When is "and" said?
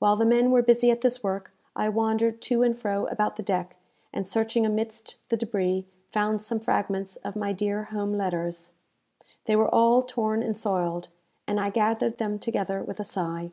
2.64-2.76, 4.12-4.26, 10.42-10.58, 11.46-11.60